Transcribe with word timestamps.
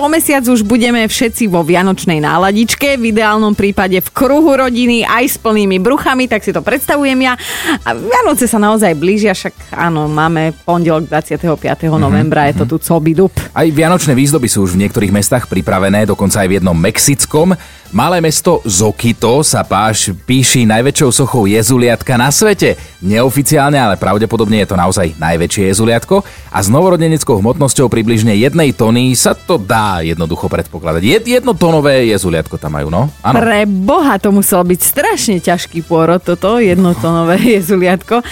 O 0.00 0.08
mesiac 0.08 0.40
už 0.48 0.64
budeme 0.64 1.04
všetci 1.04 1.52
vo 1.52 1.60
vianočnej 1.60 2.24
náladičke, 2.24 2.96
v 2.96 3.12
ideálnom 3.12 3.52
prípade 3.52 4.00
v 4.00 4.08
kruhu 4.08 4.56
rodiny, 4.56 5.04
aj 5.04 5.24
s 5.28 5.36
plnými 5.36 5.76
bruchami, 5.76 6.24
tak 6.24 6.40
si 6.40 6.56
to 6.56 6.64
predstavujem 6.64 7.20
ja. 7.20 7.36
A 7.84 7.92
Vianoce 7.92 8.48
sa 8.48 8.56
naozaj 8.56 8.96
blížia, 8.96 9.36
však 9.36 9.76
áno, 9.76 10.08
máme 10.08 10.56
pondelok 10.64 11.04
25. 11.04 11.44
Mm-hmm. 11.44 12.00
novembra, 12.00 12.48
je 12.48 12.64
to 12.64 12.64
tu 12.64 12.76
coby 12.80 13.12
dub. 13.12 13.28
Aj 13.52 13.68
vianočné 13.68 14.16
výzdoby 14.16 14.48
sú 14.48 14.64
už 14.64 14.72
v 14.72 14.88
niektorých 14.88 15.12
mestách 15.12 15.52
pripravené, 15.52 16.08
dokonca 16.08 16.40
aj 16.40 16.48
v 16.48 16.56
jednom 16.56 16.76
mexickom. 16.80 17.52
Malé 17.90 18.22
mesto 18.22 18.62
Zokito 18.62 19.42
sa 19.42 19.66
páš 19.66 20.14
píši 20.14 20.62
najväčšou 20.62 21.10
sochou 21.10 21.50
jezuliatka 21.50 22.14
na 22.14 22.30
svete. 22.30 22.78
Neoficiálne, 23.02 23.74
ale 23.74 23.98
pravdepodobne 23.98 24.62
je 24.62 24.70
to 24.70 24.78
naozaj 24.78 25.10
najväčšie 25.18 25.74
jezuliatko 25.74 26.22
a 26.54 26.58
s 26.62 26.70
novorodeneckou 26.70 27.42
hmotnosťou 27.42 27.90
približne 27.90 28.38
jednej 28.38 28.70
tony 28.70 29.10
sa 29.18 29.34
to 29.34 29.58
dá 29.58 29.89
jednoducho 29.98 30.46
predpokladať. 30.46 31.02
Jed, 31.02 31.24
jednotonové 31.26 32.06
jezuliatko 32.14 32.54
tam 32.54 32.78
majú, 32.78 32.88
no? 32.88 33.10
Áno. 33.26 33.36
Pre 33.42 33.60
boha 33.66 34.14
to 34.22 34.30
musel 34.30 34.62
byť 34.62 34.80
strašne 34.80 35.36
ťažký 35.42 35.82
pôrod 35.82 36.22
toto, 36.22 36.62
jednotonové 36.62 37.42
jezuliatko. 37.58 38.22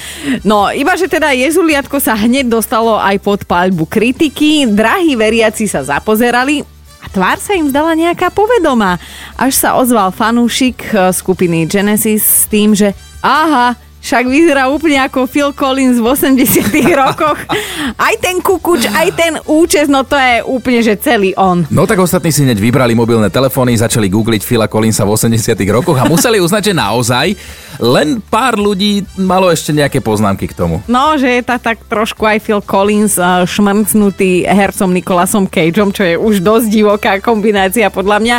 No, 0.46 0.70
iba 0.70 0.94
že 0.94 1.10
teda 1.10 1.34
jezuliatko 1.34 1.98
sa 1.98 2.14
hneď 2.14 2.46
dostalo 2.46 2.94
aj 3.02 3.18
pod 3.18 3.42
paľbu 3.42 3.90
kritiky, 3.90 4.70
drahí 4.70 5.18
veriaci 5.18 5.66
sa 5.66 5.82
zapozerali, 5.82 6.62
a 6.98 7.06
tvár 7.06 7.38
sa 7.38 7.54
im 7.54 7.70
zdala 7.70 7.94
nejaká 7.94 8.34
povedomá. 8.34 8.98
Až 9.38 9.54
sa 9.54 9.70
ozval 9.78 10.10
fanúšik 10.10 10.90
eh, 10.90 11.14
skupiny 11.14 11.66
Genesis 11.70 12.22
s 12.22 12.44
tým, 12.50 12.74
že 12.74 12.90
aha, 13.22 13.78
však 14.08 14.24
vyzerá 14.24 14.72
úplne 14.72 15.04
ako 15.04 15.28
Phil 15.28 15.52
Collins 15.52 16.00
v 16.00 16.08
80 16.08 16.72
rokoch. 17.04 17.36
Aj 18.00 18.14
ten 18.16 18.40
kukuč, 18.40 18.88
aj 18.88 19.08
ten 19.12 19.36
účes, 19.44 19.84
no 19.92 20.00
to 20.00 20.16
je 20.16 20.40
úplne, 20.48 20.80
že 20.80 20.96
celý 20.96 21.36
on. 21.36 21.68
No 21.68 21.84
tak 21.84 22.00
ostatní 22.00 22.32
si 22.32 22.40
hneď 22.40 22.56
vybrali 22.56 22.96
mobilné 22.96 23.28
telefóny, 23.28 23.76
začali 23.76 24.08
googliť 24.08 24.40
Phila 24.40 24.64
Collinsa 24.64 25.04
v 25.04 25.12
80 25.12 25.60
rokoch 25.68 26.00
a 26.00 26.08
museli 26.08 26.40
uznať, 26.40 26.72
že 26.72 26.74
naozaj 26.80 27.26
len 27.84 28.24
pár 28.24 28.56
ľudí 28.56 29.04
malo 29.20 29.52
ešte 29.52 29.76
nejaké 29.76 30.00
poznámky 30.00 30.48
k 30.48 30.56
tomu. 30.56 30.80
No, 30.88 31.20
že 31.20 31.28
je 31.28 31.42
tá 31.44 31.60
tak 31.60 31.84
trošku 31.84 32.24
aj 32.24 32.40
Phil 32.40 32.64
Collins 32.64 33.20
eh, 33.20 33.44
šmrcnutý 33.44 34.48
hercom 34.48 34.88
Nikolasom 34.88 35.44
Cageom, 35.44 35.92
čo 35.92 36.08
je 36.08 36.16
už 36.16 36.40
dosť 36.40 36.66
divoká 36.72 37.12
kombinácia 37.20 37.92
podľa 37.92 38.24
mňa. 38.24 38.36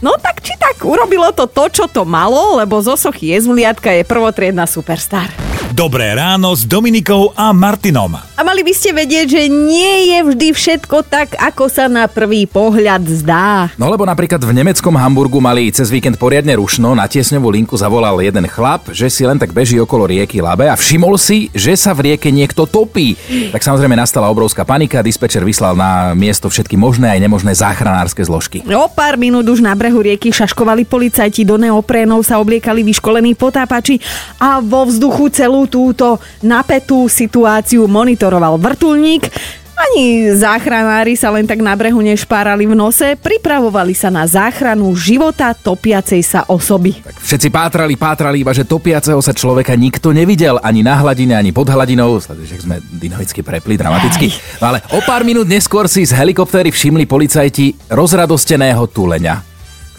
No 0.00 0.16
tak 0.16 0.40
či 0.40 0.56
tak, 0.56 0.80
urobilo 0.80 1.28
to 1.36 1.44
to, 1.44 1.68
čo 1.68 1.84
to 1.84 2.08
malo, 2.08 2.56
lebo 2.56 2.80
zo 2.80 2.96
sochy 2.96 3.36
Jezuliatka 3.36 3.92
je 3.92 4.08
prvotriedna 4.08 4.64
superstar. 4.64 5.49
Dobré 5.70 6.18
ráno 6.18 6.50
s 6.50 6.66
Dominikou 6.66 7.30
a 7.38 7.54
Martinom. 7.54 8.18
A 8.18 8.42
mali 8.42 8.66
by 8.66 8.74
ste 8.74 8.90
vedieť, 8.90 9.38
že 9.38 9.42
nie 9.46 10.10
je 10.10 10.18
vždy 10.26 10.48
všetko 10.50 11.06
tak, 11.06 11.38
ako 11.38 11.70
sa 11.70 11.86
na 11.86 12.10
prvý 12.10 12.42
pohľad 12.42 13.06
zdá. 13.06 13.70
No 13.78 13.86
lebo 13.86 14.02
napríklad 14.02 14.42
v 14.42 14.50
nemeckom 14.50 14.90
Hamburgu 14.98 15.38
mali 15.38 15.70
cez 15.70 15.86
víkend 15.86 16.18
poriadne 16.18 16.58
rušno, 16.58 16.98
na 16.98 17.06
tiesňovú 17.06 17.54
linku 17.54 17.78
zavolal 17.78 18.18
jeden 18.18 18.50
chlap, 18.50 18.90
že 18.90 19.06
si 19.06 19.22
len 19.22 19.38
tak 19.38 19.54
beží 19.54 19.78
okolo 19.78 20.10
rieky 20.10 20.42
Labe 20.42 20.66
a 20.66 20.74
všimol 20.74 21.14
si, 21.14 21.54
že 21.54 21.78
sa 21.78 21.94
v 21.94 22.10
rieke 22.10 22.34
niekto 22.34 22.66
topí. 22.66 23.14
Tak 23.54 23.62
samozrejme 23.62 23.94
nastala 23.94 24.26
obrovská 24.26 24.66
panika, 24.66 25.06
dispečer 25.06 25.46
vyslal 25.46 25.78
na 25.78 26.18
miesto 26.18 26.50
všetky 26.50 26.74
možné 26.74 27.14
aj 27.14 27.22
nemožné 27.22 27.54
záchranárske 27.54 28.26
zložky. 28.26 28.66
O 28.66 28.90
pár 28.90 29.14
minút 29.14 29.46
už 29.46 29.62
na 29.62 29.78
brehu 29.78 30.02
rieky 30.02 30.34
šaškovali 30.34 30.82
policajti, 30.82 31.46
do 31.46 31.54
neoprénov 31.54 32.26
sa 32.26 32.42
obliekali 32.42 32.82
vyškolení 32.82 33.38
potápači 33.38 34.02
a 34.42 34.58
vo 34.58 34.82
vzduchu 34.90 35.30
celú 35.30 35.59
túto 35.66 36.22
napätú 36.44 37.10
situáciu 37.10 37.90
monitoroval 37.90 38.56
vrtulník. 38.56 39.26
Ani 39.80 40.28
záchranári 40.36 41.16
sa 41.16 41.32
len 41.32 41.48
tak 41.48 41.64
na 41.64 41.72
brehu 41.72 42.04
nešpárali 42.04 42.68
v 42.68 42.76
nose, 42.76 43.16
pripravovali 43.16 43.96
sa 43.96 44.12
na 44.12 44.28
záchranu 44.28 44.92
života 44.92 45.56
topiacej 45.56 46.20
sa 46.20 46.44
osoby. 46.52 47.00
Všetci 47.00 47.48
pátrali, 47.48 47.96
pátrali, 47.96 48.44
iba 48.44 48.52
že 48.52 48.68
topiaceho 48.68 49.16
sa 49.24 49.32
človeka 49.32 49.72
nikto 49.80 50.12
nevidel, 50.12 50.60
ani 50.60 50.84
na 50.84 51.00
hladine, 51.00 51.32
ani 51.32 51.48
pod 51.48 51.72
hladinou. 51.72 52.20
Sleduješ, 52.20 52.68
sme 52.68 52.76
dynamicky 53.00 53.40
prepli, 53.40 53.80
dramaticky. 53.80 54.28
No 54.60 54.68
ale 54.68 54.84
o 54.92 55.00
pár 55.00 55.24
minút 55.24 55.48
neskôr 55.48 55.88
si 55.88 56.04
z 56.04 56.12
helikoptéry 56.12 56.68
všimli 56.68 57.08
policajti 57.08 57.88
rozradosteného 57.88 58.84
tuleňa 58.84 59.49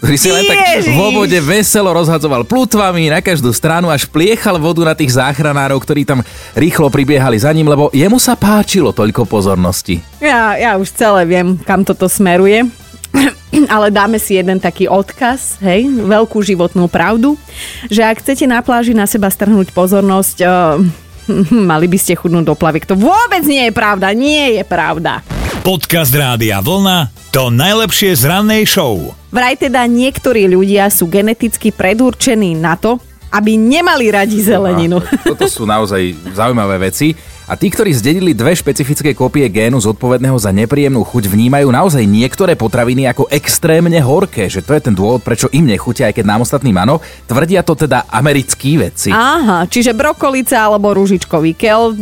ktorý 0.02 0.18
si 0.18 0.34
len 0.34 0.42
tak 0.50 0.82
vo 0.98 1.14
vode 1.14 1.38
veselo 1.38 1.94
rozhadzoval 1.94 2.42
plutvami 2.42 3.06
na 3.06 3.22
každú 3.22 3.54
stranu, 3.54 3.86
až 3.86 4.10
pliechal 4.10 4.58
vodu 4.58 4.82
na 4.82 4.98
tých 4.98 5.14
záchranárov, 5.14 5.78
ktorí 5.78 6.02
tam 6.02 6.26
rýchlo 6.58 6.90
pribiehali 6.90 7.38
za 7.38 7.54
ním, 7.54 7.70
lebo 7.70 7.86
jemu 7.94 8.18
sa 8.18 8.34
páčilo 8.34 8.90
toľko 8.90 9.30
pozornosti. 9.30 10.02
Ja, 10.18 10.58
ja 10.58 10.74
už 10.74 10.90
celé 10.90 11.22
viem, 11.22 11.54
kam 11.62 11.86
toto 11.86 12.10
smeruje. 12.10 12.66
Ale 13.70 13.94
dáme 13.94 14.18
si 14.18 14.34
jeden 14.34 14.58
taký 14.58 14.90
odkaz, 14.90 15.62
hej, 15.62 15.86
veľkú 15.86 16.42
životnú 16.42 16.90
pravdu, 16.90 17.38
že 17.86 18.02
ak 18.02 18.26
chcete 18.26 18.42
na 18.50 18.58
pláži 18.58 18.98
na 18.98 19.06
seba 19.06 19.30
strhnúť 19.30 19.70
pozornosť, 19.70 20.36
uh, 20.42 20.82
mali 21.70 21.86
by 21.86 21.98
ste 22.02 22.18
chudnúť 22.18 22.50
do 22.50 22.58
plavik. 22.58 22.90
To 22.90 22.98
vôbec 22.98 23.46
nie 23.46 23.70
je 23.70 23.72
pravda, 23.72 24.10
nie 24.18 24.58
je 24.58 24.66
pravda. 24.66 25.22
Podcast 25.62 26.10
Rádia 26.10 26.58
Vlna 26.58 27.30
to 27.30 27.46
najlepšie 27.46 28.18
z 28.18 28.26
rannej 28.26 28.66
show. 28.66 29.14
Vraj 29.30 29.54
teda 29.54 29.86
niektorí 29.86 30.50
ľudia 30.50 30.90
sú 30.90 31.06
geneticky 31.06 31.70
predurčení 31.70 32.58
na 32.58 32.74
to, 32.74 32.98
aby 33.30 33.54
nemali 33.54 34.10
radi 34.10 34.42
zeleninu. 34.42 34.98
Toto 35.22 35.46
sú 35.46 35.62
naozaj 35.62 36.34
zaujímavé 36.34 36.90
veci. 36.90 37.14
A 37.50 37.58
tí, 37.58 37.68
ktorí 37.74 37.90
zdedili 37.90 38.32
dve 38.32 38.54
špecifické 38.54 39.12
kópie 39.18 39.44
génu 39.50 39.82
zodpovedného 39.82 40.38
za 40.38 40.54
nepríjemnú 40.54 41.02
chuť, 41.02 41.26
vnímajú 41.26 41.68
naozaj 41.74 42.06
niektoré 42.06 42.54
potraviny 42.54 43.10
ako 43.10 43.26
extrémne 43.28 43.98
horké, 43.98 44.46
že 44.46 44.62
to 44.62 44.72
je 44.72 44.80
ten 44.80 44.94
dôvod, 44.94 45.26
prečo 45.26 45.50
im 45.50 45.66
nechutia, 45.66 46.06
aj 46.06 46.22
keď 46.22 46.24
nám 46.26 46.46
ostatným 46.46 46.78
áno. 46.78 47.02
Tvrdia 47.26 47.66
to 47.66 47.74
teda 47.74 48.06
americkí 48.08 48.78
vedci. 48.78 49.10
Aha, 49.10 49.66
čiže 49.66 49.90
brokolica 49.90 50.54
alebo 50.54 50.94
rúžičkový 50.94 51.58
kel 51.58 51.92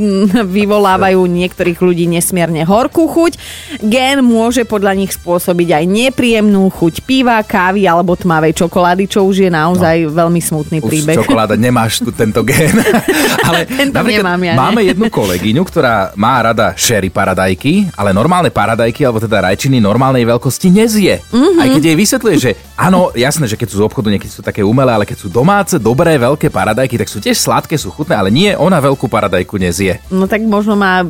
vyvolávajú 0.61 1.25
niektorých 1.25 1.81
ľudí 1.81 2.05
nesmierne 2.07 2.62
horkú 2.69 3.09
chuť. 3.09 3.33
Gén 3.81 4.21
môže 4.21 4.69
podľa 4.69 4.93
nich 4.93 5.17
spôsobiť 5.17 5.69
aj 5.83 5.84
nepríjemnú 5.89 6.69
chuť 6.69 6.95
piva, 7.09 7.41
kávy 7.41 7.89
alebo 7.89 8.12
tmavej 8.12 8.61
čokolády, 8.61 9.09
čo 9.09 9.25
už 9.25 9.49
je 9.49 9.51
naozaj 9.51 10.05
no, 10.05 10.12
veľmi 10.12 10.41
smutný 10.45 10.78
príbeh. 10.84 11.17
Už 11.17 11.25
čokoláda, 11.25 11.57
nemáš 11.57 12.05
tu 12.05 12.12
tento 12.12 12.45
gén. 12.45 12.77
Ale 13.49 13.65
tento 13.65 13.99
nemám 14.05 14.41
ja, 14.45 14.55
máme 14.55 14.84
jednu 14.84 15.09
kolegu, 15.09 15.29
kolegyňu, 15.30 15.62
ktorá 15.62 16.10
má 16.18 16.42
rada 16.42 16.74
sherry 16.74 17.06
paradajky, 17.06 17.86
ale 17.94 18.10
normálne 18.10 18.50
paradajky, 18.50 19.06
alebo 19.06 19.22
teda 19.22 19.46
rajčiny 19.46 19.78
normálnej 19.78 20.26
veľkosti 20.26 20.74
nezie. 20.74 21.22
Mm-hmm. 21.30 21.62
Aj 21.62 21.68
keď 21.70 21.82
jej 21.86 21.96
vysvetľuje, 22.02 22.36
že 22.42 22.50
áno, 22.74 23.14
jasné, 23.14 23.46
že 23.46 23.54
keď 23.54 23.68
sú 23.70 23.76
z 23.78 23.86
obchodu, 23.86 24.10
niekedy 24.10 24.26
sú 24.26 24.42
také 24.42 24.66
umelé, 24.66 24.91
ale 24.91 25.06
keď 25.06 25.22
sú 25.22 25.28
domáce, 25.30 25.78
dobré, 25.78 26.18
veľké 26.18 26.50
paradajky, 26.50 26.98
tak 26.98 27.06
sú 27.06 27.22
tiež 27.22 27.38
sladké, 27.38 27.78
sú 27.78 27.94
chutné, 27.94 28.18
ale 28.18 28.34
nie, 28.34 28.50
ona 28.58 28.82
veľkú 28.82 29.06
paradajku 29.06 29.54
nezie. 29.54 30.02
No 30.10 30.26
tak 30.26 30.42
možno 30.42 30.74
má 30.74 31.06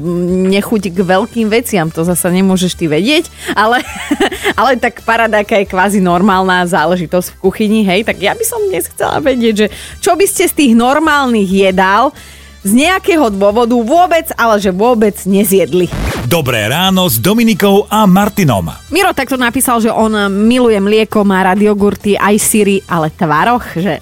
nechuť 0.53 0.93
k 0.93 1.01
veľkým 1.01 1.49
veciam, 1.49 1.89
to 1.89 2.05
zasa 2.05 2.29
nemôžeš 2.29 2.77
ty 2.77 2.93
vedieť, 2.93 3.33
ale, 3.57 3.81
ale 4.61 4.77
tak 4.77 5.01
paradajka 5.01 5.65
je 5.65 5.71
kvázi 5.73 6.05
normálna 6.05 6.69
záležitosť 6.69 7.33
v 7.33 7.41
kuchyni, 7.41 7.81
hej, 7.89 8.05
tak 8.05 8.21
ja 8.21 8.37
by 8.37 8.45
som 8.45 8.61
dnes 8.69 8.85
chcela 8.85 9.17
vedieť, 9.25 9.55
že 9.57 9.67
čo 10.05 10.13
by 10.13 10.29
ste 10.29 10.45
z 10.45 10.53
tých 10.53 10.73
normálnych 10.77 11.49
jedál 11.49 12.13
z 12.61 12.73
nejakého 12.77 13.33
dôvodu 13.33 13.73
vôbec, 13.73 14.29
ale 14.37 14.61
že 14.61 14.69
vôbec 14.69 15.17
nezjedli. 15.25 15.89
Dobré 16.29 16.69
ráno 16.69 17.09
s 17.09 17.17
Dominikou 17.17 17.89
a 17.89 18.05
Martinom. 18.05 18.69
Miro 18.93 19.17
takto 19.17 19.41
napísal, 19.41 19.81
že 19.81 19.91
on 19.91 20.13
miluje 20.29 20.77
mlieko, 20.77 21.25
má 21.25 21.41
rád 21.41 21.65
jogurty, 21.65 22.21
aj 22.21 22.37
syry, 22.37 22.77
ale 22.85 23.09
tvaroch, 23.11 23.65
že 23.77 23.99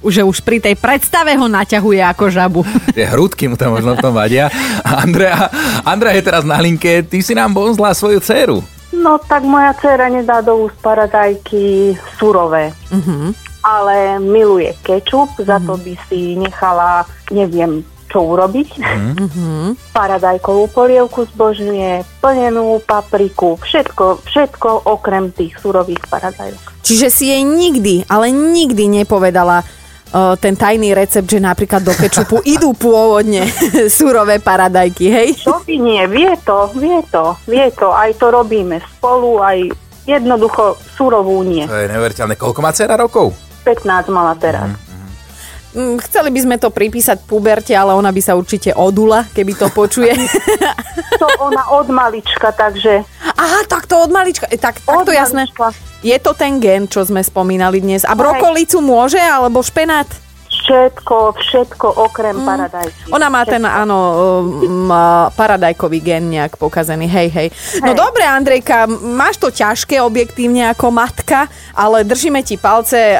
že 0.00 0.24
už 0.24 0.40
pri 0.40 0.64
tej 0.64 0.80
predstave 0.80 1.36
ho 1.36 1.44
naťahuje 1.44 2.00
ako 2.00 2.24
žabu. 2.32 2.60
Tie 2.96 3.04
hrudky 3.04 3.52
mu 3.52 3.60
tam 3.60 3.76
možno 3.76 3.92
v 3.92 4.00
tom 4.00 4.16
vadia. 4.16 4.48
Andrea, 4.80 5.52
Andrea 5.84 6.16
je 6.16 6.24
teraz 6.24 6.40
na 6.48 6.56
linke, 6.56 7.04
ty 7.04 7.20
si 7.20 7.36
nám 7.36 7.52
bonzla 7.52 7.92
svoju 7.92 8.16
dceru. 8.24 8.64
No 8.96 9.20
tak 9.20 9.44
moja 9.44 9.76
dcera 9.76 10.08
nedá 10.08 10.40
do 10.40 10.64
úst 10.64 10.80
paradajky 10.80 11.94
surové. 12.16 12.72
Uh-huh 12.88 13.36
ale 13.60 14.18
miluje 14.20 14.74
kečup, 14.80 15.30
mm-hmm. 15.36 15.48
za 15.48 15.56
to 15.60 15.74
by 15.76 15.94
si 16.08 16.36
nechala, 16.36 17.04
neviem, 17.32 17.84
čo 18.10 18.26
urobiť. 18.26 18.68
Mm-hmm. 18.82 19.94
Paradajkovú 19.94 20.66
polievku 20.74 21.30
zbožňuje, 21.30 22.02
plnenú 22.18 22.82
papriku, 22.82 23.54
všetko, 23.62 24.26
všetko 24.26 24.90
okrem 24.90 25.30
tých 25.30 25.54
surových 25.62 26.02
paradajok. 26.10 26.82
Čiže 26.82 27.08
si 27.08 27.30
jej 27.30 27.46
nikdy, 27.46 28.10
ale 28.10 28.34
nikdy 28.34 28.90
nepovedala 28.90 29.62
uh, 29.62 30.34
ten 30.34 30.58
tajný 30.58 30.90
recept, 30.90 31.30
že 31.30 31.38
napríklad 31.38 31.86
do 31.86 31.94
kečupu 31.94 32.42
idú 32.58 32.74
pôvodne 32.74 33.46
surové 33.96 34.42
paradajky, 34.42 35.06
hej? 35.06 35.28
To 35.46 35.62
by 35.62 35.76
nie, 35.78 36.02
vie 36.10 36.34
to, 36.42 36.66
vie 36.74 36.98
to, 37.14 37.38
vie 37.46 37.70
to, 37.78 37.94
aj 37.94 38.18
to 38.18 38.26
robíme 38.34 38.82
spolu, 38.98 39.38
aj 39.38 39.70
jednoducho 40.02 40.74
surovú 40.98 41.46
nie. 41.46 41.62
To 41.70 41.78
je 41.78 41.86
neuveriteľné. 41.86 42.34
Koľko 42.34 42.58
má 42.58 42.74
dcera 42.74 42.98
rokov? 42.98 43.49
15 43.62 44.08
mala 44.08 44.34
teraz. 44.34 44.68
Mm-hmm. 44.68 44.88
Mm, 45.70 46.02
Chceli 46.02 46.34
by 46.34 46.40
sme 46.42 46.56
to 46.58 46.68
pripísať 46.68 47.22
puberte, 47.24 47.70
ale 47.70 47.94
ona 47.94 48.10
by 48.10 48.18
sa 48.18 48.34
určite 48.34 48.74
odula, 48.74 49.22
keby 49.30 49.54
to 49.54 49.70
počuje. 49.70 50.10
To 51.20 51.28
ona 51.38 51.68
od 51.70 51.86
malička, 51.86 52.48
takže 52.50 53.04
Aha, 53.36 53.60
tak 53.68 53.84
to 53.84 54.00
od 54.00 54.08
malička. 54.08 54.48
e, 54.48 54.56
Tak, 54.56 54.80
tak 54.80 54.96
Od 54.96 55.04
to 55.04 55.12
jasné. 55.12 55.44
malička. 55.44 55.76
Je 56.00 56.16
to 56.16 56.32
ten 56.32 56.56
gen, 56.58 56.88
čo 56.88 57.04
sme 57.04 57.20
spomínali 57.20 57.76
dnes. 57.78 58.02
A 58.02 58.16
brokolicu 58.16 58.80
môže, 58.80 59.20
alebo 59.20 59.60
špenát? 59.60 60.08
Všetko, 60.50 61.16
všetko 61.38 61.86
okrem 62.10 62.42
paradajky. 62.42 63.14
Ona 63.14 63.28
má 63.30 63.42
ten, 63.46 63.62
áno, 63.62 63.98
um, 64.44 64.90
paradajkový 65.34 65.98
gen 66.02 66.34
nejak 66.34 66.58
pokazený, 66.58 67.06
hej, 67.06 67.28
hej. 67.30 67.48
No 67.80 67.94
Hej. 67.94 67.98
dobre, 67.98 68.22
Andrejka, 68.26 68.90
máš 68.90 69.38
to 69.38 69.54
ťažké 69.54 70.02
objektívne 70.02 70.70
ako 70.74 70.90
matka, 70.90 71.46
ale 71.72 72.02
držíme 72.02 72.42
ti 72.42 72.58
palce, 72.58 73.18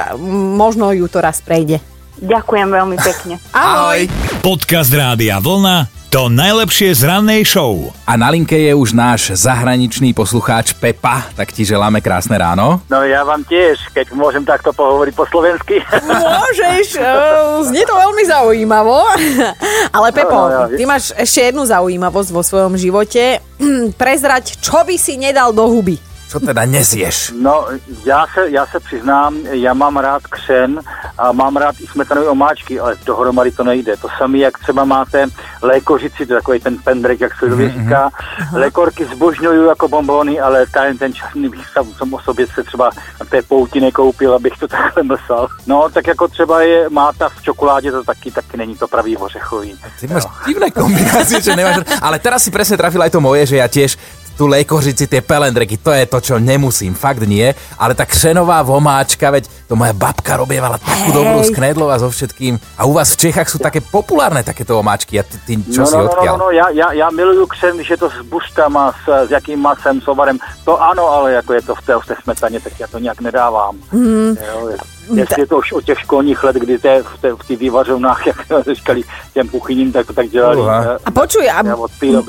možno 0.59 0.91
ju 0.91 1.07
to 1.07 1.23
raz 1.23 1.39
prejde. 1.41 1.79
Ďakujem 2.21 2.69
veľmi 2.69 2.97
pekne. 3.01 3.41
Ahoj. 3.57 4.05
Podcast 4.45 4.93
Rádia 4.93 5.41
Vlna 5.41 6.00
to 6.11 6.27
najlepšie 6.27 6.91
z 6.91 7.07
rannej 7.07 7.47
show. 7.47 7.95
A 8.03 8.19
na 8.19 8.35
linke 8.35 8.59
je 8.59 8.75
už 8.75 8.99
náš 8.99 9.31
zahraničný 9.39 10.11
poslucháč 10.11 10.75
Pepa, 10.75 11.31
tak 11.39 11.55
ti 11.55 11.63
želáme 11.63 12.03
krásne 12.03 12.35
ráno. 12.35 12.83
No 12.91 13.07
ja 13.07 13.23
vám 13.23 13.47
tiež, 13.47 13.79
keď 13.95 14.11
môžem 14.19 14.43
takto 14.43 14.75
pohovoriť 14.75 15.15
po 15.15 15.23
slovensky. 15.31 15.79
Môžeš, 16.11 16.99
uh, 16.99 17.63
znie 17.63 17.87
to 17.87 17.95
veľmi 17.95 18.27
zaujímavo. 18.27 19.07
Ale 19.97 20.11
Pepo, 20.11 20.35
No, 20.35 20.51
no, 20.51 20.61
no. 20.67 20.75
ty 20.75 20.83
máš 20.83 21.15
ešte 21.15 21.47
jednu 21.47 21.63
zaujímavosť 21.63 22.31
vo 22.35 22.43
svojom 22.43 22.75
živote. 22.75 23.39
Prezrať, 24.03 24.59
čo 24.59 24.83
by 24.83 24.99
si 24.99 25.15
nedal 25.15 25.55
do 25.55 25.71
huby. 25.71 25.95
Čo 26.27 26.39
teda 26.39 26.63
nezieš? 26.63 27.35
No, 27.39 27.67
já 28.07 28.27
se, 28.35 28.51
já 28.51 28.67
se 28.67 28.81
přiznám, 28.81 29.35
já 29.51 29.75
mám 29.75 29.97
rád 29.97 30.23
křen 30.27 30.79
a 31.19 31.33
mám 31.33 31.57
rád 31.57 31.75
i 31.83 31.87
smetanové 31.87 32.29
omáčky, 32.29 32.81
ale 32.81 32.95
dohromady 33.07 33.51
to 33.51 33.65
nejde. 33.65 33.97
To 33.97 34.09
samé, 34.19 34.39
jak 34.39 34.59
třeba 34.59 34.85
máte 34.85 35.27
lékořici, 35.63 36.27
to 36.27 36.33
je 36.33 36.41
takový 36.41 36.61
ten 36.61 36.79
pendrek, 36.85 37.21
jak 37.21 37.39
se 37.39 37.45
lidově 37.45 37.71
říká. 37.71 38.11
Lékorky 38.53 39.05
zbožňuju 39.05 39.67
jako 39.67 39.89
bombony, 39.89 40.41
ale 40.41 40.67
ten, 40.67 40.99
ten 40.99 41.13
časný 41.13 41.49
bych 41.49 41.67
sam 41.99 42.15
o 42.15 42.21
sobě 42.21 42.47
se 42.47 42.63
třeba 42.63 42.91
na 43.21 43.27
té 43.27 43.43
pouti 43.43 43.81
nekoupil, 43.81 44.35
abych 44.35 44.53
to 44.59 44.69
takhle 44.69 45.03
mlsal. 45.03 45.49
No, 45.67 45.89
tak 45.93 46.07
jako 46.07 46.29
třeba 46.29 46.63
je 46.63 46.89
máta 46.91 47.29
v 47.29 47.43
čokoládě, 47.43 47.93
to 47.93 48.05
taky, 48.05 48.31
taky 48.31 48.57
není 48.57 48.77
to 48.77 48.89
pravý 48.89 49.17
ořechový. 49.17 49.79
Ty 50.01 50.07
máš 50.07 50.25
divné 50.47 50.71
kombinácie, 50.71 51.43
čo 51.43 51.57
nemáš. 51.57 51.85
Ale 52.03 52.19
teraz 52.19 52.43
si 52.45 52.51
presne 52.51 52.77
trafil 52.77 53.03
aj 53.03 53.13
to 53.13 53.21
moje, 53.21 53.47
že 53.47 53.57
ja 53.61 53.69
tiež 53.69 53.97
tú 54.41 54.49
lékožici, 54.49 55.05
tie 55.05 55.21
pelendreky, 55.21 55.77
to 55.77 55.93
je 55.93 56.09
to, 56.09 56.17
čo 56.25 56.35
nemusím, 56.41 56.97
fakt 56.97 57.29
nie. 57.29 57.53
Ale 57.77 57.93
tá 57.93 58.09
křenová 58.09 58.65
vomáčka, 58.65 59.29
veď 59.29 59.53
to 59.69 59.77
moja 59.77 59.93
babka 59.93 60.41
robievala 60.41 60.81
takú 60.81 61.13
Hej. 61.13 61.17
dobrú 61.21 61.41
s 61.45 61.53
knedlou 61.53 61.93
a 61.93 62.01
so 62.01 62.09
všetkým. 62.09 62.57
A 62.81 62.89
u 62.89 62.97
vás 62.97 63.13
v 63.13 63.29
Čechách 63.29 63.53
sú 63.53 63.61
také 63.61 63.85
populárne 63.85 64.41
takéto 64.41 64.81
omáčky. 64.81 65.21
A 65.21 65.29
ty, 65.29 65.37
ty 65.45 65.53
čo 65.69 65.85
no, 65.85 65.89
si 65.93 65.93
no, 65.93 66.01
no, 66.01 66.09
odkiaľ? 66.09 66.35
no, 66.41 66.49
no, 66.49 66.57
já, 66.57 66.73
já, 66.73 66.89
já 66.93 67.09
miluju 67.13 67.45
křen, 67.53 67.77
je 67.85 67.97
to 68.01 68.09
s 68.09 68.25
buštama, 68.33 68.97
s, 69.05 69.29
s 69.29 69.31
jakým 69.31 69.61
masem, 69.61 70.01
s 70.01 70.09
ovarem. 70.09 70.41
To 70.65 70.81
ano, 70.81 71.05
ale 71.05 71.33
jako 71.45 71.53
je 71.53 71.63
to 71.63 71.75
v 71.75 71.83
té, 71.83 71.93
v 72.01 72.07
té 72.07 72.15
smetaně, 72.25 72.61
tak 72.61 72.73
já 72.81 72.87
to 72.87 72.99
nějak 72.99 73.21
nedávám. 73.21 73.77
Mm. 73.93 74.37
Jo, 74.41 74.69
je- 74.69 75.00
jestli 75.13 75.43
je 75.43 75.47
to 75.47 75.59
už 75.59 75.73
od 75.73 75.85
těch 75.85 75.99
školních 75.99 76.45
let, 76.45 76.57
kdy 76.57 76.79
té, 76.79 77.03
v 77.03 77.19
té, 77.21 77.29
v 77.33 77.59
vývařovnách, 77.59 78.27
jak 78.31 78.39
říkali 78.73 79.03
těm 79.35 79.49
kuchyním, 79.49 79.93
tak 79.93 80.07
to 80.07 80.13
tak 80.13 80.29
dělali. 80.29 80.61
Uha. 80.61 80.85
eh, 80.85 80.99
A 81.05 81.11
počuj, 81.11 81.51
a 81.51 81.63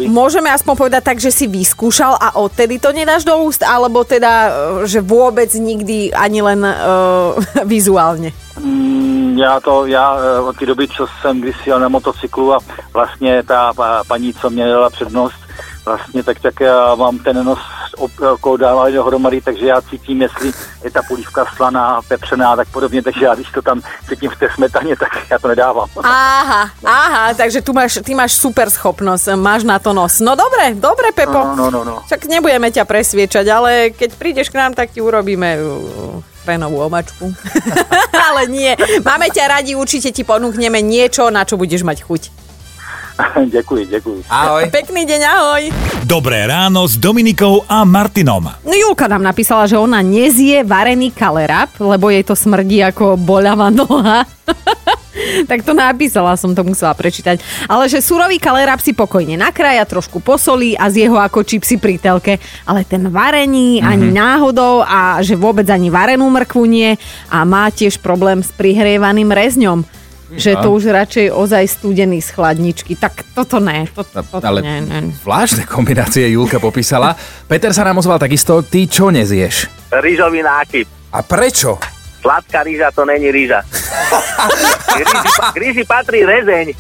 môžeme 0.10 0.50
aspoň 0.52 0.76
povedať 0.78 1.04
tak, 1.04 1.18
že 1.20 1.32
si 1.32 1.46
vyskúšal 1.48 2.18
a 2.18 2.36
odtedy 2.38 2.80
to 2.80 2.92
nedáš 2.92 3.24
do 3.24 3.38
úst, 3.42 3.64
alebo 3.64 4.04
teda, 4.04 4.32
e, 4.32 4.52
že 4.88 5.02
vôbec 5.02 5.50
nikdy 5.54 6.14
ani 6.14 6.42
len 6.42 6.62
uh, 6.68 7.38
vizuálne. 7.66 8.32
Mm, 8.60 9.38
já 9.40 9.60
to, 9.60 9.86
já 9.86 10.18
eh, 10.18 10.40
od 10.40 10.58
té 10.58 10.66
doby, 10.66 10.88
co 10.88 11.08
jsem 11.22 11.42
kdysi 11.42 11.70
jel 11.70 11.80
na 11.80 11.90
motocyklu 11.90 12.54
a 12.54 12.60
vlastně 12.94 13.44
ta 13.44 13.74
pa, 13.74 14.04
paní, 14.08 14.34
co 14.34 14.50
mě 14.50 14.68
dala 14.68 14.90
přednost, 14.90 15.40
vlastně 15.86 16.24
tak, 16.24 16.40
tak 16.40 16.60
já 16.60 16.96
mám 16.96 17.18
ten 17.20 17.46
nos 17.46 17.60
okolo 18.02 18.58
dávali 18.58 18.94
dohromady, 18.94 19.42
takže 19.42 19.66
já 19.66 19.82
cítím, 19.82 20.22
jestli 20.22 20.52
je 20.84 20.92
ta 20.92 21.02
polívka 21.08 21.46
slaná, 21.56 22.02
pepřená 22.08 22.52
a 22.52 22.56
tak 22.56 22.68
podobně, 22.68 23.02
takže 23.02 23.26
já 23.26 23.36
když 23.36 23.52
to 23.52 23.62
tam 23.62 23.82
cítím 24.10 24.30
v 24.30 24.40
té 24.40 24.50
smetaně, 24.56 24.96
tak 24.96 25.10
já 25.30 25.40
to 25.40 25.48
nedávám. 25.48 25.88
Aha, 26.04 26.70
aha, 26.86 27.34
takže 27.34 27.62
tu 27.62 27.74
máš, 27.74 28.00
ty 28.04 28.16
máš 28.16 28.34
super 28.34 28.70
schopnosť, 28.70 29.36
máš 29.36 29.64
na 29.64 29.80
to 29.80 29.94
nos. 29.94 30.20
No 30.20 30.36
dobre, 30.36 30.74
dobre, 30.74 31.12
Pepo. 31.16 31.34
No, 31.34 31.56
no, 31.56 31.68
no, 31.72 31.82
no. 31.84 31.96
Však 32.06 32.26
nebudeme 32.26 32.72
ťa 32.72 32.84
presviečať, 32.86 33.46
ale 33.48 33.72
keď 33.94 34.10
prídeš 34.18 34.50
k 34.50 34.58
nám, 34.58 34.74
tak 34.74 34.92
ti 34.92 35.00
urobíme 35.02 35.60
uh, 35.62 36.24
hrenovú 36.46 36.82
omačku. 36.82 37.30
ale 38.28 38.50
nie, 38.50 38.74
máme 39.06 39.30
ťa 39.30 39.60
radi, 39.60 39.78
určite 39.78 40.10
ti 40.10 40.26
ponúkneme 40.26 40.82
niečo, 40.82 41.30
na 41.30 41.46
čo 41.46 41.56
budeš 41.56 41.86
mať 41.86 42.04
chuť. 42.04 42.22
děkuji, 43.46 43.86
děkuji. 43.86 44.24
Ahoj. 44.30 44.70
Pekný 44.72 45.06
deň, 45.06 45.22
ahoj. 45.24 45.62
Dobré 46.04 46.48
ráno 46.48 46.88
s 46.88 46.98
Dominikou 46.98 47.64
a 47.70 47.84
Martinom. 47.84 48.44
No 48.66 48.74
Julka 48.74 49.08
nám 49.08 49.24
napísala, 49.24 49.68
že 49.68 49.78
ona 49.78 50.02
nezie 50.02 50.64
varený 50.64 51.12
kalerab, 51.12 51.70
lebo 51.80 52.10
jej 52.10 52.24
to 52.24 52.36
smrdí 52.36 52.84
ako 52.84 53.16
boľavá 53.16 53.70
noha. 53.72 54.26
tak 55.50 55.64
to 55.64 55.72
napísala, 55.72 56.36
som 56.36 56.52
to 56.52 56.64
musela 56.66 56.96
prečítať. 56.96 57.40
Ale 57.68 57.88
že 57.88 58.04
surový 58.04 58.42
kalerab 58.42 58.82
si 58.82 58.92
pokojne 58.92 59.38
nakrája, 59.38 59.88
trošku 59.88 60.20
posolí 60.20 60.76
a 60.76 60.90
z 60.90 61.08
jeho 61.08 61.18
ako 61.20 61.46
čipsy 61.46 61.78
pri 61.78 62.02
telke. 62.02 62.42
Ale 62.66 62.84
ten 62.88 63.08
varený 63.08 63.80
ani 63.84 64.10
náhodou 64.12 64.84
a 64.84 65.22
že 65.24 65.38
vôbec 65.38 65.68
ani 65.70 65.92
varenú 65.94 66.28
mrkvu 66.28 66.64
nie 66.68 66.96
a 67.30 67.44
má 67.48 67.70
tiež 67.72 68.02
problém 68.02 68.42
s 68.42 68.52
prihrievaným 68.56 69.32
rezňom. 69.32 70.01
Že 70.38 70.52
to 70.64 70.68
už 70.72 70.84
radšej 70.92 71.28
ozaj 71.32 71.64
studený 71.68 72.20
z 72.24 72.30
chladničky. 72.32 72.94
Tak 72.96 73.36
toto 73.36 73.60
ne. 73.60 73.88
To, 73.92 74.04
toto 74.04 74.44
Ale 74.44 74.64
ne, 74.64 74.78
ne. 74.84 75.00
zvláštne 75.12 75.68
kombinácie 75.68 76.24
Julka 76.32 76.60
popísala. 76.62 77.16
Peter 77.50 77.76
sa 77.76 77.84
nám 77.84 78.00
ozval 78.00 78.22
takisto, 78.22 78.64
ty 78.64 78.88
čo 78.88 79.12
nezieš? 79.12 79.68
Rýžový 79.92 80.40
nákyp. 80.40 80.88
A 81.12 81.20
prečo? 81.26 81.76
Sladká 82.22 82.62
rýža 82.64 82.94
to 82.94 83.04
není 83.04 83.34
rýža. 83.34 83.66
K 84.92 85.00
rýži, 85.02 85.30
k 85.54 85.58
rýži 85.58 85.84
patrí 85.88 86.20
rezeň. 86.28 86.76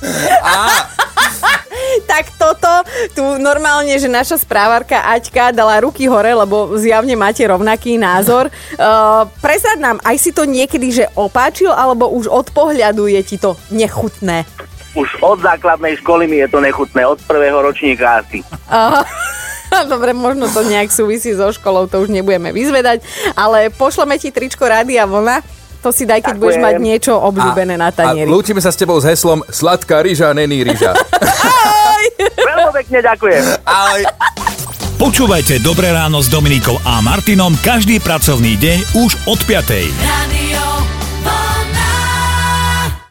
Tak 2.11 2.27
toto, 2.35 2.73
tu 3.15 3.23
normálne, 3.39 3.95
že 3.95 4.11
naša 4.11 4.35
správarka 4.43 4.99
Aťka 4.99 5.55
dala 5.55 5.79
ruky 5.79 6.11
hore, 6.11 6.35
lebo 6.35 6.75
zjavne 6.75 7.15
máte 7.15 7.47
rovnaký 7.47 7.95
názor. 7.95 8.51
Uh, 8.81 9.29
prezrad 9.43 9.77
nám, 9.77 10.01
aj 10.01 10.17
si 10.17 10.33
to 10.33 10.41
niekedy, 10.41 10.89
že 10.89 11.05
opáčil, 11.13 11.69
alebo 11.69 12.09
už 12.09 12.25
od 12.33 12.49
pohľadu 12.49 13.05
je 13.13 13.21
ti 13.21 13.37
to 13.37 13.53
nechutné? 13.69 14.41
Už 14.97 15.21
od 15.21 15.37
základnej 15.37 16.01
školy 16.01 16.25
mi 16.25 16.41
je 16.41 16.49
to 16.49 16.65
nechutné, 16.65 17.05
od 17.05 17.21
prvého 17.29 17.61
ročníka 17.61 18.25
asi. 18.25 18.41
Uh, 18.65 19.05
Dobre, 19.91 20.17
možno 20.17 20.49
to 20.49 20.65
nejak 20.65 20.89
súvisí 20.89 21.29
so 21.37 21.53
školou, 21.53 21.85
to 21.85 22.01
už 22.01 22.09
nebudeme 22.09 22.49
vyzvedať, 22.49 23.05
ale 23.37 23.69
pošleme 23.69 24.17
ti 24.17 24.33
tričko 24.33 24.65
Rádia 24.65 25.05
Vlna, 25.05 25.45
to 25.81 25.89
si 25.93 26.05
daj, 26.05 26.21
keď 26.25 26.35
budeš 26.41 26.57
mať 26.61 26.75
niečo 26.77 27.13
obľúbené 27.17 27.77
na 27.77 27.89
a 27.89 27.93
tanieri. 27.93 28.29
lúčime 28.29 28.61
sa 28.61 28.69
s 28.69 28.77
tebou 28.77 28.97
s 28.97 29.05
heslom 29.05 29.45
Sladká 29.49 30.01
ryža 30.01 30.33
není 30.33 30.65
ryža. 30.65 30.93
Pekne 32.81 32.97
ďakujem. 33.05 33.45
Ahoj. 33.61 34.01
Počúvajte 34.97 35.61
Dobré 35.61 35.93
ráno 35.93 36.17
s 36.17 36.33
Dominikou 36.33 36.81
a 36.81 36.97
Martinom 37.05 37.53
každý 37.61 38.01
pracovný 38.01 38.57
deň 38.57 39.05
už 39.05 39.21
od 39.29 39.37
5. 39.45 39.85
Radio 40.01 40.40